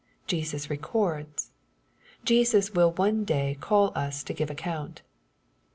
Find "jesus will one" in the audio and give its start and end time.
2.25-3.23